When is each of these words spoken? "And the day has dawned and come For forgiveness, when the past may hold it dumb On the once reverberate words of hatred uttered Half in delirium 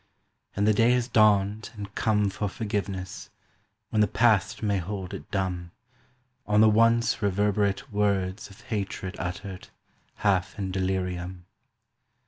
"And 0.55 0.65
the 0.65 0.73
day 0.73 0.93
has 0.93 1.07
dawned 1.07 1.69
and 1.75 1.93
come 1.93 2.31
For 2.31 2.49
forgiveness, 2.49 3.29
when 3.91 4.01
the 4.01 4.07
past 4.07 4.63
may 4.63 4.79
hold 4.79 5.13
it 5.13 5.29
dumb 5.29 5.69
On 6.47 6.59
the 6.59 6.67
once 6.69 7.21
reverberate 7.21 7.91
words 7.93 8.49
of 8.49 8.61
hatred 8.61 9.15
uttered 9.19 9.67
Half 10.25 10.57
in 10.57 10.71
delirium 10.71 11.45